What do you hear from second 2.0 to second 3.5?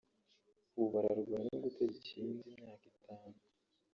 iyindi myaka itanu